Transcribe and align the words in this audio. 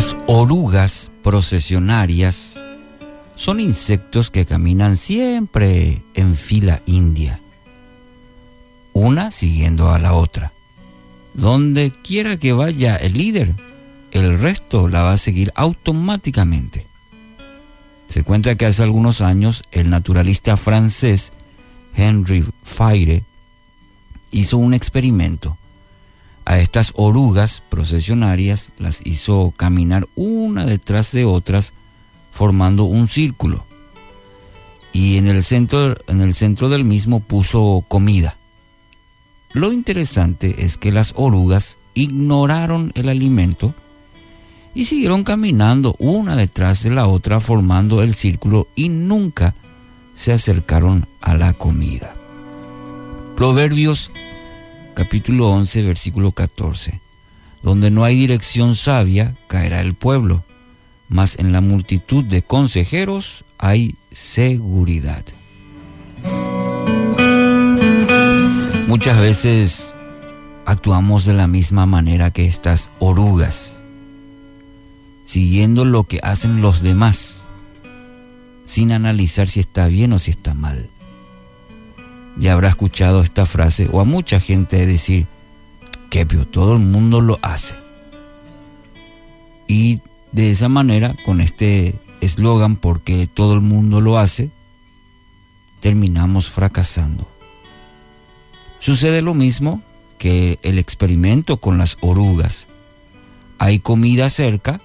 Las 0.00 0.16
orugas 0.28 1.12
procesionarias 1.22 2.64
son 3.34 3.60
insectos 3.60 4.30
que 4.30 4.46
caminan 4.46 4.96
siempre 4.96 6.02
en 6.14 6.36
fila 6.36 6.80
india, 6.86 7.38
una 8.94 9.30
siguiendo 9.30 9.92
a 9.92 9.98
la 9.98 10.14
otra. 10.14 10.54
Donde 11.34 11.90
quiera 11.90 12.38
que 12.38 12.54
vaya 12.54 12.96
el 12.96 13.12
líder, 13.12 13.54
el 14.10 14.38
resto 14.38 14.88
la 14.88 15.02
va 15.02 15.12
a 15.12 15.18
seguir 15.18 15.52
automáticamente. 15.54 16.86
Se 18.06 18.22
cuenta 18.22 18.54
que 18.54 18.64
hace 18.64 18.82
algunos 18.82 19.20
años 19.20 19.64
el 19.70 19.90
naturalista 19.90 20.56
francés 20.56 21.34
Henry 21.94 22.42
Faire 22.62 23.22
hizo 24.30 24.56
un 24.56 24.72
experimento 24.72 25.58
a 26.50 26.58
estas 26.58 26.92
orugas 26.96 27.62
procesionarias 27.68 28.72
las 28.76 29.02
hizo 29.06 29.54
caminar 29.56 30.08
una 30.16 30.64
detrás 30.64 31.12
de 31.12 31.24
otras 31.24 31.74
formando 32.32 32.86
un 32.86 33.06
círculo. 33.06 33.64
Y 34.92 35.16
en 35.16 35.28
el 35.28 35.44
centro, 35.44 35.96
en 36.08 36.20
el 36.20 36.34
centro 36.34 36.68
del 36.68 36.84
mismo 36.84 37.20
puso 37.20 37.84
comida. 37.86 38.36
Lo 39.52 39.70
interesante 39.70 40.64
es 40.64 40.76
que 40.76 40.90
las 40.90 41.12
orugas 41.14 41.78
ignoraron 41.94 42.90
el 42.96 43.10
alimento 43.10 43.72
y 44.74 44.86
siguieron 44.86 45.22
caminando 45.22 45.94
una 46.00 46.34
detrás 46.34 46.82
de 46.82 46.90
la 46.90 47.06
otra 47.06 47.38
formando 47.38 48.02
el 48.02 48.12
círculo 48.12 48.66
y 48.74 48.88
nunca 48.88 49.54
se 50.14 50.32
acercaron 50.32 51.06
a 51.20 51.36
la 51.36 51.52
comida. 51.52 52.12
Proverbios 53.36 54.10
capítulo 54.94 55.50
11, 55.50 55.82
versículo 55.82 56.32
14. 56.32 57.00
Donde 57.62 57.90
no 57.90 58.04
hay 58.04 58.16
dirección 58.16 58.74
sabia, 58.74 59.36
caerá 59.46 59.80
el 59.80 59.94
pueblo, 59.94 60.44
mas 61.08 61.38
en 61.38 61.52
la 61.52 61.60
multitud 61.60 62.24
de 62.24 62.42
consejeros 62.42 63.44
hay 63.58 63.96
seguridad. 64.10 65.24
Muchas 68.86 69.20
veces 69.20 69.96
actuamos 70.64 71.24
de 71.24 71.34
la 71.34 71.46
misma 71.46 71.86
manera 71.86 72.30
que 72.30 72.46
estas 72.46 72.90
orugas, 72.98 73.82
siguiendo 75.24 75.84
lo 75.84 76.04
que 76.04 76.20
hacen 76.22 76.60
los 76.60 76.82
demás, 76.82 77.48
sin 78.64 78.92
analizar 78.92 79.48
si 79.48 79.60
está 79.60 79.86
bien 79.86 80.12
o 80.12 80.18
si 80.18 80.30
está 80.30 80.54
mal 80.54 80.88
ya 82.40 82.54
habrá 82.54 82.70
escuchado 82.70 83.20
esta 83.20 83.44
frase 83.44 83.88
o 83.92 84.00
a 84.00 84.04
mucha 84.04 84.40
gente 84.40 84.86
decir, 84.86 85.26
que 86.08 86.24
todo 86.24 86.72
el 86.72 86.80
mundo 86.80 87.20
lo 87.20 87.38
hace. 87.42 87.76
Y 89.68 90.00
de 90.32 90.50
esa 90.50 90.68
manera, 90.68 91.14
con 91.24 91.40
este 91.40 91.94
eslogan, 92.20 92.76
porque 92.76 93.28
todo 93.28 93.54
el 93.54 93.60
mundo 93.60 94.00
lo 94.00 94.18
hace, 94.18 94.50
terminamos 95.80 96.50
fracasando. 96.50 97.28
Sucede 98.80 99.20
lo 99.20 99.34
mismo 99.34 99.82
que 100.18 100.58
el 100.62 100.78
experimento 100.78 101.58
con 101.58 101.76
las 101.78 101.98
orugas. 102.00 102.66
Hay 103.58 103.80
comida 103.80 104.30
cerca, 104.30 104.80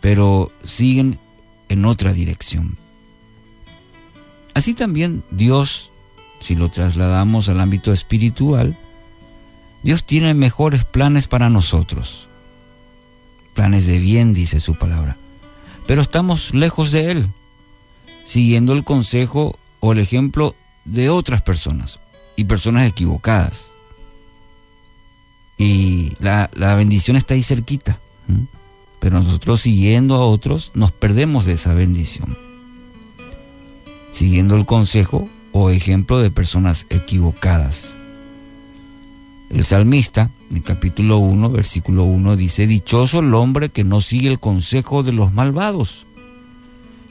pero 0.00 0.50
siguen 0.64 1.20
en 1.68 1.84
otra 1.84 2.12
dirección. 2.12 2.76
Así 4.54 4.74
también 4.74 5.22
Dios 5.30 5.91
si 6.42 6.56
lo 6.56 6.68
trasladamos 6.70 7.48
al 7.48 7.60
ámbito 7.60 7.92
espiritual, 7.92 8.76
Dios 9.82 10.04
tiene 10.04 10.34
mejores 10.34 10.84
planes 10.84 11.28
para 11.28 11.48
nosotros. 11.48 12.28
Planes 13.54 13.86
de 13.86 13.98
bien, 13.98 14.34
dice 14.34 14.60
su 14.60 14.74
palabra. 14.74 15.16
Pero 15.86 16.02
estamos 16.02 16.52
lejos 16.52 16.90
de 16.90 17.12
Él, 17.12 17.28
siguiendo 18.24 18.72
el 18.72 18.84
consejo 18.84 19.58
o 19.80 19.92
el 19.92 19.98
ejemplo 19.98 20.54
de 20.84 21.10
otras 21.10 21.42
personas 21.42 22.00
y 22.36 22.44
personas 22.44 22.88
equivocadas. 22.88 23.70
Y 25.58 26.12
la, 26.18 26.48
bendición 26.76 27.16
está 27.16 27.34
ahí 27.34 27.42
cerquita. 27.42 28.00
Pero 28.98 29.20
nosotros 29.20 29.60
siguiendo 29.60 30.14
a 30.16 30.26
otros 30.26 30.72
nos 30.74 30.90
perdemos 30.92 31.44
de 31.44 31.52
esa 31.52 31.74
bendición. 31.74 32.36
Siguiendo 34.12 34.56
el 34.56 34.66
consejo 34.66 35.28
o 35.52 35.70
ejemplo 35.70 36.18
de 36.18 36.30
personas 36.30 36.86
equivocadas. 36.90 37.96
El 39.50 39.64
salmista, 39.64 40.30
en 40.50 40.56
el 40.56 40.62
capítulo 40.62 41.18
1, 41.18 41.50
versículo 41.50 42.04
1, 42.04 42.36
dice, 42.36 42.66
Dichoso 42.66 43.20
el 43.20 43.34
hombre 43.34 43.68
que 43.68 43.84
no 43.84 44.00
sigue 44.00 44.28
el 44.28 44.40
consejo 44.40 45.02
de 45.02 45.12
los 45.12 45.32
malvados, 45.32 46.06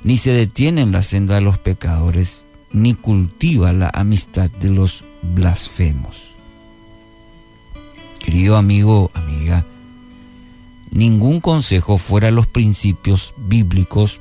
ni 0.03 0.17
se 0.17 0.31
detiene 0.31 0.81
en 0.81 0.91
la 0.91 1.03
senda 1.03 1.35
de 1.35 1.41
los 1.41 1.59
pecadores, 1.59 2.47
ni 2.71 2.95
cultiva 2.95 3.73
la 3.73 3.91
amistad 3.93 4.49
de 4.49 4.69
los 4.69 5.03
blasfemos. 5.21 6.31
Querido 8.19 8.57
amigo, 8.57 9.11
amiga, 9.13 9.65
ningún 10.89 11.41
consejo 11.41 11.97
fuera 11.99 12.27
de 12.27 12.31
los 12.31 12.47
principios 12.47 13.33
bíblicos 13.37 14.19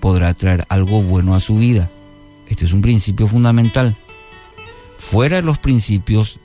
podrá 0.00 0.34
traer 0.34 0.66
algo 0.68 1.02
bueno 1.02 1.34
a 1.34 1.40
su 1.40 1.56
vida. 1.56 1.90
Este 2.48 2.64
es 2.64 2.72
un 2.72 2.82
principio 2.82 3.26
fundamental. 3.26 3.96
Fuera 4.98 5.36
de 5.36 5.42
los 5.42 5.58
principios 5.58 6.40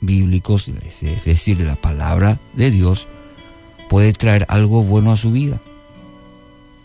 bíblicos, 0.00 0.68
es 0.68 1.24
decir, 1.24 1.56
de 1.56 1.64
la 1.64 1.76
palabra 1.76 2.38
de 2.54 2.70
Dios, 2.70 3.06
puede 3.88 4.12
traer 4.12 4.46
algo 4.48 4.82
bueno 4.82 5.12
a 5.12 5.16
su 5.16 5.32
vida, 5.32 5.60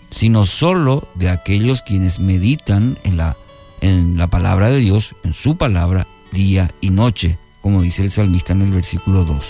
sino 0.10 0.46
solo 0.46 1.08
de 1.16 1.30
aquellos 1.30 1.82
quienes 1.82 2.20
meditan 2.20 2.98
en 3.04 3.18
la, 3.18 3.38
en 3.82 4.18
la 4.18 4.28
palabra 4.28 4.70
de 4.70 4.80
Dios, 4.80 5.16
en 5.24 5.34
su 5.34 5.58
palabra, 5.58 6.08
día 6.32 6.74
y 6.82 6.90
noche, 6.90 7.38
como 7.62 7.82
dice 7.82 8.02
el 8.02 8.12
salmista 8.12 8.54
en 8.54 8.64
el 8.64 8.72
versículo 8.72 9.24
2. 9.24 9.46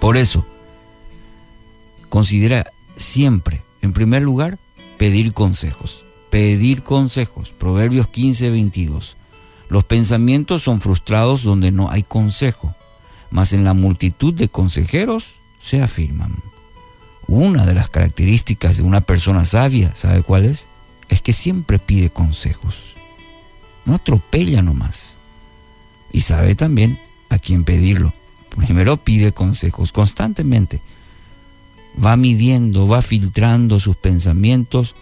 Por 0.00 0.16
eso, 0.16 0.46
considera 2.08 2.72
siempre, 2.96 3.62
en 3.80 3.92
primer 3.92 4.22
lugar, 4.22 4.58
pedir 4.98 5.32
consejos 5.32 6.04
pedir 6.32 6.82
consejos. 6.82 7.50
Proverbios 7.50 8.08
15, 8.08 8.48
22. 8.48 9.18
Los 9.68 9.84
pensamientos 9.84 10.62
son 10.62 10.80
frustrados 10.80 11.42
donde 11.42 11.70
no 11.70 11.90
hay 11.90 12.04
consejo, 12.04 12.74
mas 13.30 13.52
en 13.52 13.64
la 13.64 13.74
multitud 13.74 14.32
de 14.32 14.48
consejeros 14.48 15.34
se 15.60 15.82
afirman. 15.82 16.34
Una 17.26 17.66
de 17.66 17.74
las 17.74 17.90
características 17.90 18.78
de 18.78 18.82
una 18.82 19.02
persona 19.02 19.44
sabia, 19.44 19.94
¿sabe 19.94 20.22
cuál 20.22 20.46
es? 20.46 20.68
Es 21.10 21.20
que 21.20 21.34
siempre 21.34 21.78
pide 21.78 22.08
consejos. 22.08 22.78
No 23.84 23.96
atropella 23.96 24.62
nomás. 24.62 25.18
Y 26.12 26.22
sabe 26.22 26.54
también 26.54 26.98
a 27.28 27.38
quién 27.38 27.64
pedirlo. 27.64 28.14
Primero 28.56 28.96
pide 28.96 29.32
consejos 29.32 29.92
constantemente. 29.92 30.80
Va 32.02 32.16
midiendo, 32.16 32.88
va 32.88 33.02
filtrando 33.02 33.78
sus 33.78 33.96
pensamientos 33.96 34.94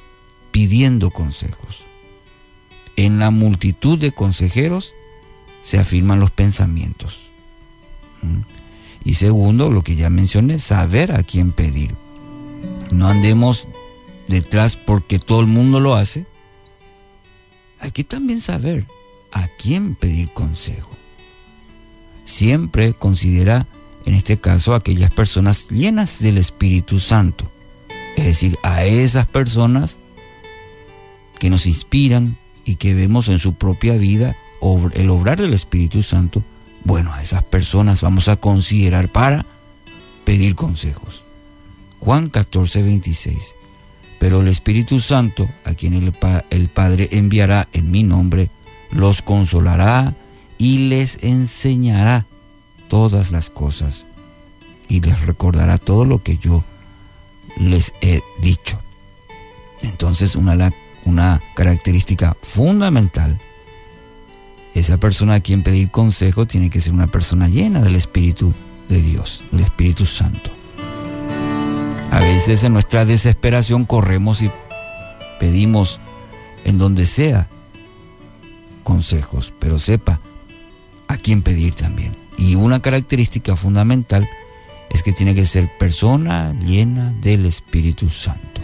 pidiendo 0.50 1.10
consejos. 1.10 1.82
En 2.96 3.18
la 3.18 3.30
multitud 3.30 3.98
de 3.98 4.12
consejeros 4.12 4.94
se 5.62 5.78
afirman 5.78 6.20
los 6.20 6.30
pensamientos. 6.30 7.20
¿Mm? 8.22 8.40
Y 9.04 9.14
segundo, 9.14 9.70
lo 9.70 9.82
que 9.82 9.96
ya 9.96 10.10
mencioné, 10.10 10.58
saber 10.58 11.12
a 11.12 11.22
quién 11.22 11.52
pedir. 11.52 11.94
No 12.90 13.08
andemos 13.08 13.66
detrás 14.26 14.76
porque 14.76 15.18
todo 15.18 15.40
el 15.40 15.46
mundo 15.46 15.80
lo 15.80 15.94
hace. 15.94 16.26
Hay 17.78 17.92
que 17.92 18.04
también 18.04 18.40
saber 18.40 18.86
a 19.32 19.48
quién 19.48 19.94
pedir 19.94 20.32
consejo. 20.32 20.90
Siempre 22.24 22.92
considera, 22.92 23.66
en 24.04 24.14
este 24.14 24.38
caso, 24.38 24.74
aquellas 24.74 25.10
personas 25.10 25.68
llenas 25.70 26.20
del 26.20 26.38
Espíritu 26.38 27.00
Santo. 27.00 27.50
Es 28.16 28.24
decir, 28.24 28.58
a 28.62 28.84
esas 28.84 29.26
personas 29.26 29.98
que 31.40 31.50
nos 31.50 31.66
inspiran 31.66 32.36
y 32.64 32.76
que 32.76 32.94
vemos 32.94 33.28
en 33.28 33.40
su 33.40 33.54
propia 33.54 33.94
vida 33.94 34.36
el 34.92 35.10
obrar 35.10 35.40
del 35.40 35.54
Espíritu 35.54 36.02
Santo, 36.02 36.44
bueno, 36.84 37.12
a 37.12 37.22
esas 37.22 37.42
personas 37.42 38.02
vamos 38.02 38.28
a 38.28 38.36
considerar 38.36 39.08
para 39.08 39.46
pedir 40.24 40.54
consejos. 40.54 41.24
Juan 41.98 42.28
14, 42.28 42.82
26. 42.82 43.56
Pero 44.18 44.42
el 44.42 44.48
Espíritu 44.48 45.00
Santo, 45.00 45.48
a 45.64 45.74
quien 45.74 45.94
el, 45.94 46.68
Padre 46.68 47.08
enviará 47.12 47.68
en 47.72 47.90
mi 47.90 48.02
nombre, 48.02 48.50
los 48.90 49.22
consolará 49.22 50.14
y 50.58 50.88
les 50.88 51.18
enseñará 51.22 52.26
todas 52.88 53.30
las 53.30 53.48
cosas 53.48 54.06
y 54.88 55.00
les 55.00 55.24
recordará 55.24 55.78
todo 55.78 56.04
lo 56.04 56.22
que 56.22 56.36
yo 56.36 56.62
les 57.58 57.94
he 58.02 58.20
dicho. 58.42 58.78
Entonces, 59.82 60.36
una 60.36 60.70
una 61.04 61.40
característica 61.54 62.36
fundamental. 62.42 63.38
Esa 64.74 64.98
persona 64.98 65.34
a 65.34 65.40
quien 65.40 65.62
pedir 65.62 65.90
consejo 65.90 66.46
tiene 66.46 66.70
que 66.70 66.80
ser 66.80 66.92
una 66.92 67.08
persona 67.08 67.48
llena 67.48 67.80
del 67.80 67.96
Espíritu 67.96 68.54
de 68.88 69.00
Dios, 69.00 69.44
del 69.50 69.62
Espíritu 69.62 70.06
Santo. 70.06 70.50
A 72.10 72.20
veces 72.20 72.64
en 72.64 72.72
nuestra 72.72 73.04
desesperación 73.04 73.84
corremos 73.84 74.42
y 74.42 74.50
pedimos 75.38 76.00
en 76.64 76.78
donde 76.78 77.06
sea 77.06 77.48
consejos, 78.82 79.52
pero 79.58 79.78
sepa 79.78 80.20
a 81.08 81.16
quién 81.16 81.42
pedir 81.42 81.74
también. 81.74 82.16
Y 82.36 82.54
una 82.54 82.80
característica 82.80 83.56
fundamental 83.56 84.28
es 84.90 85.02
que 85.02 85.12
tiene 85.12 85.34
que 85.34 85.44
ser 85.44 85.68
persona 85.78 86.52
llena 86.64 87.14
del 87.20 87.46
Espíritu 87.46 88.10
Santo. 88.10 88.59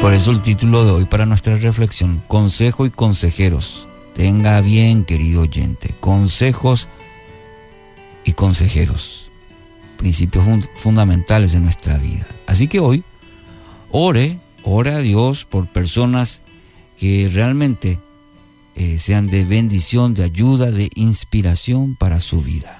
Por 0.00 0.14
eso 0.14 0.30
el 0.30 0.40
título 0.40 0.86
de 0.86 0.92
hoy 0.92 1.04
para 1.04 1.26
nuestra 1.26 1.58
reflexión, 1.58 2.22
Consejo 2.26 2.86
y 2.86 2.90
Consejeros. 2.90 3.86
Tenga 4.14 4.60
bien, 4.62 5.04
querido 5.04 5.42
oyente, 5.42 5.94
consejos 6.00 6.88
y 8.24 8.32
consejeros, 8.32 9.28
principios 9.98 10.44
fundamentales 10.74 11.52
de 11.52 11.60
nuestra 11.60 11.98
vida. 11.98 12.26
Así 12.46 12.66
que 12.66 12.80
hoy, 12.80 13.04
ore, 13.90 14.40
ore 14.62 14.94
a 14.94 14.98
Dios 15.00 15.44
por 15.44 15.68
personas 15.68 16.40
que 16.98 17.30
realmente 17.30 17.98
eh, 18.76 18.98
sean 18.98 19.26
de 19.26 19.44
bendición, 19.44 20.14
de 20.14 20.24
ayuda, 20.24 20.70
de 20.70 20.90
inspiración 20.94 21.94
para 21.94 22.20
su 22.20 22.40
vida. 22.40 22.78